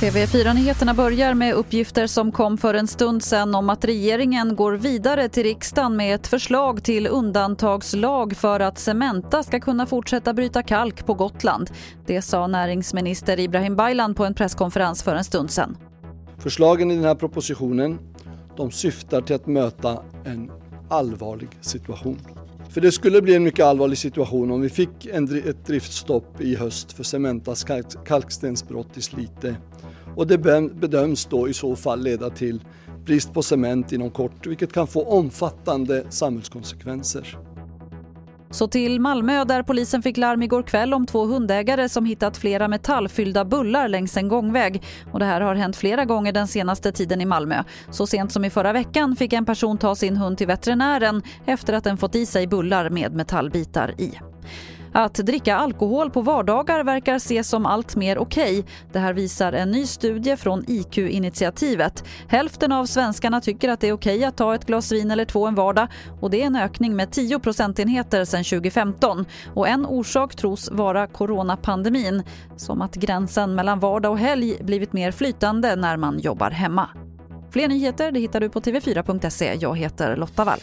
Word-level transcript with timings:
TV4-nyheterna 0.00 0.94
börjar 0.94 1.34
med 1.34 1.54
uppgifter 1.54 2.06
som 2.06 2.32
kom 2.32 2.58
för 2.58 2.74
en 2.74 2.86
stund 2.86 3.22
sedan 3.22 3.54
om 3.54 3.70
att 3.70 3.84
regeringen 3.84 4.56
går 4.56 4.72
vidare 4.72 5.28
till 5.28 5.42
riksdagen 5.42 5.96
med 5.96 6.14
ett 6.14 6.26
förslag 6.26 6.84
till 6.84 7.06
undantagslag 7.06 8.36
för 8.36 8.60
att 8.60 8.78
Cementa 8.78 9.42
ska 9.42 9.60
kunna 9.60 9.86
fortsätta 9.86 10.34
bryta 10.34 10.62
kalk 10.62 11.06
på 11.06 11.14
Gotland. 11.14 11.70
Det 12.06 12.22
sa 12.22 12.46
näringsminister 12.46 13.40
Ibrahim 13.40 13.76
Baylan 13.76 14.14
på 14.14 14.24
en 14.24 14.34
presskonferens 14.34 15.02
för 15.02 15.14
en 15.14 15.24
stund 15.24 15.50
sedan. 15.50 15.76
Förslagen 16.38 16.90
i 16.90 16.94
den 16.94 17.04
här 17.04 17.14
propositionen 17.14 17.98
de 18.56 18.70
syftar 18.70 19.20
till 19.20 19.36
att 19.36 19.46
möta 19.46 20.02
en 20.24 20.50
allvarlig 20.88 21.48
situation. 21.60 22.33
För 22.74 22.80
det 22.80 22.92
skulle 22.92 23.22
bli 23.22 23.34
en 23.34 23.44
mycket 23.44 23.64
allvarlig 23.64 23.98
situation 23.98 24.50
om 24.50 24.60
vi 24.60 24.68
fick 24.68 25.06
en, 25.06 25.38
ett 25.48 25.66
driftstopp 25.66 26.40
i 26.40 26.56
höst 26.56 26.92
för 26.92 27.02
Cementas 27.02 27.64
kalk, 27.64 28.06
kalkstensbrott 28.06 28.98
i 28.98 29.02
Slite. 29.02 29.56
Och 30.16 30.26
det 30.26 30.38
bedöms 30.74 31.26
då 31.26 31.48
i 31.48 31.54
så 31.54 31.76
fall 31.76 32.02
leda 32.02 32.30
till 32.30 32.60
brist 33.04 33.32
på 33.34 33.42
cement 33.42 33.92
inom 33.92 34.10
kort, 34.10 34.46
vilket 34.46 34.72
kan 34.72 34.86
få 34.86 35.04
omfattande 35.04 36.04
samhällskonsekvenser. 36.10 37.38
Så 38.54 38.68
till 38.68 39.00
Malmö 39.00 39.44
där 39.44 39.62
polisen 39.62 40.02
fick 40.02 40.16
larm 40.16 40.42
igår 40.42 40.62
kväll 40.62 40.94
om 40.94 41.06
två 41.06 41.24
hundägare 41.24 41.88
som 41.88 42.04
hittat 42.04 42.36
flera 42.36 42.68
metallfyllda 42.68 43.44
bullar 43.44 43.88
längs 43.88 44.16
en 44.16 44.28
gångväg. 44.28 44.82
Och 45.12 45.18
det 45.18 45.24
här 45.24 45.40
har 45.40 45.54
hänt 45.54 45.76
flera 45.76 46.04
gånger 46.04 46.32
den 46.32 46.48
senaste 46.48 46.92
tiden 46.92 47.20
i 47.20 47.24
Malmö. 47.24 47.64
Så 47.90 48.06
sent 48.06 48.32
som 48.32 48.44
i 48.44 48.50
förra 48.50 48.72
veckan 48.72 49.16
fick 49.16 49.32
en 49.32 49.44
person 49.44 49.78
ta 49.78 49.94
sin 49.94 50.16
hund 50.16 50.38
till 50.38 50.46
veterinären 50.46 51.22
efter 51.46 51.72
att 51.72 51.84
den 51.84 51.96
fått 51.96 52.14
i 52.14 52.26
sig 52.26 52.46
bullar 52.46 52.90
med 52.90 53.14
metallbitar 53.14 53.94
i. 54.00 54.18
Att 54.96 55.14
dricka 55.14 55.56
alkohol 55.56 56.10
på 56.10 56.20
vardagar 56.20 56.84
verkar 56.84 57.14
ses 57.14 57.48
som 57.48 57.66
allt 57.66 57.96
mer 57.96 58.18
okej. 58.18 58.58
Okay. 58.58 58.72
Det 58.92 58.98
här 58.98 59.12
visar 59.12 59.52
en 59.52 59.70
ny 59.70 59.86
studie 59.86 60.36
från 60.36 60.64
IQ-initiativet. 60.68 62.04
Hälften 62.28 62.72
av 62.72 62.86
svenskarna 62.86 63.40
tycker 63.40 63.68
att 63.68 63.80
det 63.80 63.88
är 63.88 63.92
okej 63.92 64.16
okay 64.16 64.24
att 64.24 64.36
ta 64.36 64.54
ett 64.54 64.66
glas 64.66 64.92
vin 64.92 65.10
eller 65.10 65.24
två 65.24 65.46
en 65.46 65.54
vardag 65.54 65.88
och 66.20 66.30
det 66.30 66.42
är 66.42 66.46
en 66.46 66.56
ökning 66.56 66.96
med 66.96 67.10
10 67.10 67.38
procentenheter 67.38 68.24
sedan 68.24 68.44
2015. 68.44 69.24
Och 69.54 69.68
en 69.68 69.86
orsak 69.86 70.36
tros 70.36 70.70
vara 70.70 71.06
coronapandemin, 71.06 72.22
som 72.56 72.82
att 72.82 72.94
gränsen 72.94 73.54
mellan 73.54 73.80
vardag 73.80 74.12
och 74.12 74.18
helg 74.18 74.56
blivit 74.60 74.92
mer 74.92 75.12
flytande 75.12 75.76
när 75.76 75.96
man 75.96 76.18
jobbar 76.18 76.50
hemma. 76.50 76.88
Fler 77.50 77.68
nyheter 77.68 78.12
det 78.12 78.20
hittar 78.20 78.40
du 78.40 78.48
på 78.48 78.60
tv4.se. 78.60 79.56
Jag 79.60 79.78
heter 79.78 80.16
Lotta 80.16 80.44
Wall. 80.44 80.60